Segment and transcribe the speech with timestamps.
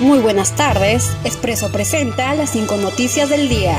[0.00, 3.76] Muy buenas tardes, Expreso presenta las cinco noticias del día.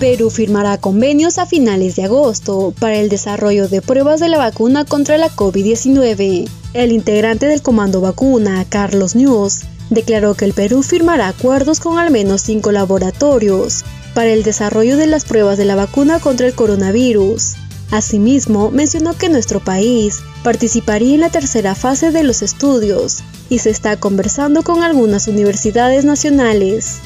[0.00, 4.86] Perú firmará convenios a finales de agosto para el desarrollo de pruebas de la vacuna
[4.86, 6.48] contra la COVID-19.
[6.72, 12.10] El integrante del Comando Vacuna, Carlos News, declaró que el Perú firmará acuerdos con al
[12.10, 13.84] menos cinco laboratorios
[14.14, 17.56] para el desarrollo de las pruebas de la vacuna contra el coronavirus.
[17.94, 23.70] Asimismo, mencionó que nuestro país participaría en la tercera fase de los estudios y se
[23.70, 26.96] está conversando con algunas universidades nacionales.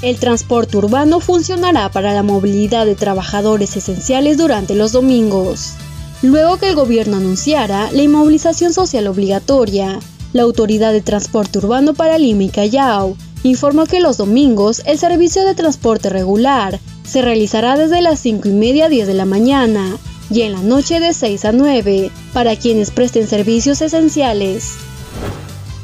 [0.00, 5.74] El transporte urbano funcionará para la movilidad de trabajadores esenciales durante los domingos.
[6.22, 9.98] Luego que el gobierno anunciara la inmovilización social obligatoria,
[10.32, 15.44] la Autoridad de Transporte Urbano para Lima y Callao informó que los domingos el servicio
[15.44, 19.96] de transporte regular se realizará desde las 5 y media a 10 de la mañana
[20.30, 24.72] y en la noche de 6 a 9 para quienes presten servicios esenciales.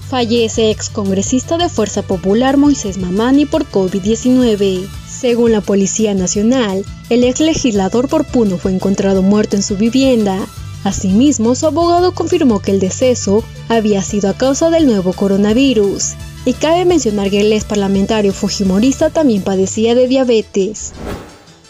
[0.09, 4.89] Fallece ex congresista de Fuerza Popular Moisés Mamani por COVID-19.
[5.09, 10.37] Según la Policía Nacional, el ex legislador por Puno fue encontrado muerto en su vivienda.
[10.83, 16.15] Asimismo, su abogado confirmó que el deceso había sido a causa del nuevo coronavirus.
[16.45, 20.93] Y cabe mencionar que el ex parlamentario fujimorista también padecía de diabetes.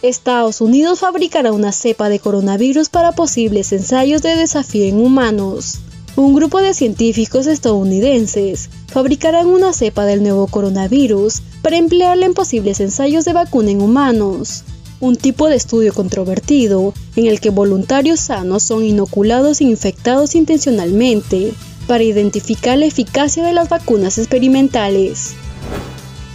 [0.02, 5.80] Estados Unidos fabricará una cepa de coronavirus para posibles ensayos de desafío en humanos.
[6.16, 12.80] Un grupo de científicos estadounidenses fabricarán una cepa del nuevo coronavirus para emplearla en posibles
[12.80, 14.64] ensayos de vacuna en humanos.
[15.00, 21.54] Un tipo de estudio controvertido en el que voluntarios sanos son inoculados e infectados intencionalmente
[21.91, 25.33] para identificar la eficacia de las vacunas experimentales.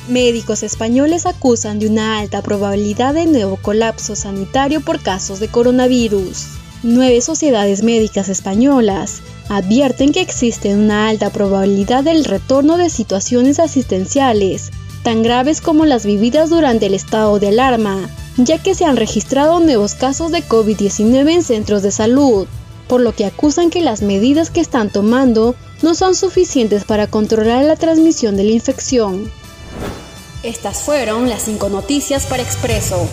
[0.10, 6.48] Médicos españoles acusan de una alta probabilidad de nuevo colapso sanitario por casos de coronavirus.
[6.84, 14.72] Nueve sociedades médicas españolas advierten que existe una alta probabilidad del retorno de situaciones asistenciales
[15.04, 19.62] tan graves como las vividas durante el estado de alarma, ya que se han registrado
[19.62, 22.46] nuevos casos de COVID-19 en centros de salud
[22.88, 27.64] por lo que acusan que las medidas que están tomando no son suficientes para controlar
[27.66, 29.32] la transmisión de la infección.
[30.44, 33.08] Estas fueron las cinco noticias para Expreso.